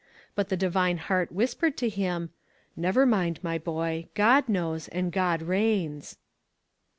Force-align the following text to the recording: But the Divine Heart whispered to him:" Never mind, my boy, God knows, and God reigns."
But 0.33 0.49
the 0.49 0.57
Divine 0.57 0.97
Heart 0.97 1.31
whispered 1.31 1.77
to 1.77 1.87
him:" 1.87 2.31
Never 2.75 3.05
mind, 3.05 3.39
my 3.43 3.59
boy, 3.59 4.07
God 4.15 4.49
knows, 4.49 4.87
and 4.87 5.11
God 5.11 5.43
reigns." 5.43 6.17